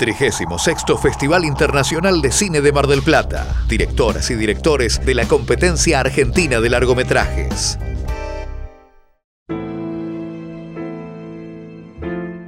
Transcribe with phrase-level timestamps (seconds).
[0.00, 0.46] 36
[0.98, 3.46] Festival Internacional de Cine de Mar del Plata.
[3.68, 7.78] Directoras y directores de la competencia argentina de largometrajes.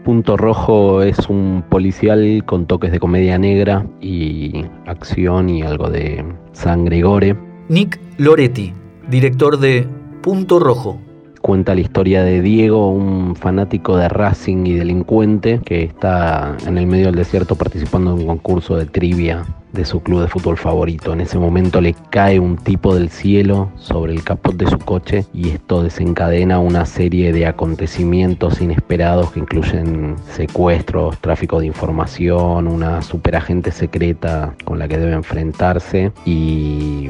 [0.02, 6.24] Punto Rojo es un policial con toques de comedia negra y acción y algo de
[6.52, 7.36] sangre y gore.
[7.68, 8.72] Nick Loretti,
[9.10, 9.86] director de
[10.22, 10.98] Punto Rojo,
[11.42, 16.86] cuenta la historia de Diego, un fanático de Racing y delincuente que está en el
[16.86, 21.12] medio del desierto participando en un concurso de trivia de su club de fútbol favorito.
[21.12, 25.24] En ese momento le cae un tipo del cielo sobre el capot de su coche
[25.32, 33.02] y esto desencadena una serie de acontecimientos inesperados que incluyen secuestros, tráfico de información, una
[33.02, 37.08] superagente secreta con la que debe enfrentarse y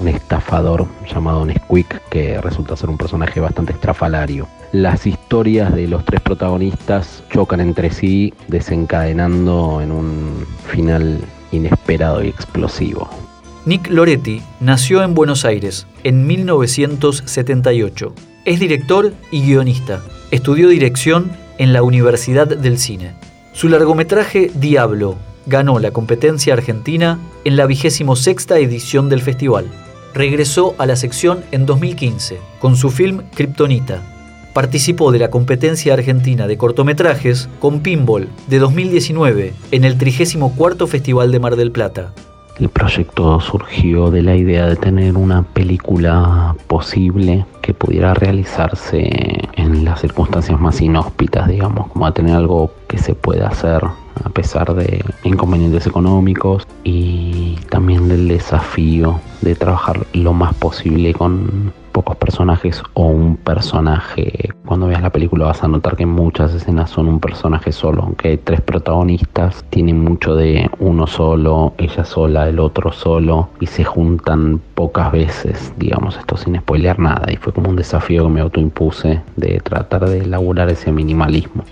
[0.00, 4.46] un estafador llamado Nesquik que resulta ser un personaje bastante estrafalario.
[4.72, 11.20] Las historias de los tres protagonistas chocan entre sí desencadenando en un final
[11.54, 13.08] inesperado y explosivo.
[13.64, 18.14] Nick Loretti nació en Buenos Aires en 1978.
[18.44, 20.02] Es director y guionista.
[20.30, 23.14] Estudió dirección en la Universidad del Cine.
[23.52, 29.66] Su largometraje Diablo ganó la competencia argentina en la vigésimo sexta edición del festival.
[30.12, 34.02] Regresó a la sección en 2015 con su film Kryptonita,
[34.54, 41.32] participó de la competencia argentina de cortometrajes con Pinball de 2019 en el 34 Festival
[41.32, 42.14] de Mar del Plata.
[42.58, 49.10] El proyecto surgió de la idea de tener una película posible que pudiera realizarse
[49.56, 54.28] en las circunstancias más inhóspitas, digamos, como a tener algo que se pueda hacer a
[54.30, 62.16] pesar de inconvenientes económicos y también del desafío de trabajar lo más posible con pocos
[62.16, 64.50] personajes o un personaje.
[64.66, 68.30] Cuando veas la película vas a notar que muchas escenas son un personaje solo, aunque
[68.30, 73.84] hay tres protagonistas, tienen mucho de uno solo, ella sola, el otro solo, y se
[73.84, 78.40] juntan pocas veces, digamos, esto sin spoilear nada, y fue como un desafío que me
[78.40, 81.62] autoimpuse de tratar de elaborar ese minimalismo.